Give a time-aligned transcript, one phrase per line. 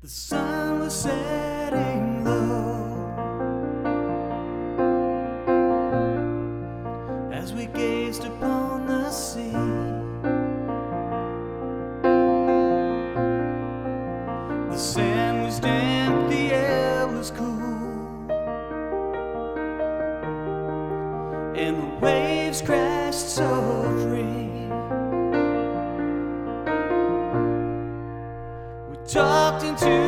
[0.00, 3.10] The sun was setting low
[7.32, 9.50] as we gazed upon the sea.
[14.70, 18.30] The sand was damp, the air was cool,
[21.56, 24.57] and the waves crashed so free.
[29.58, 30.07] 进去。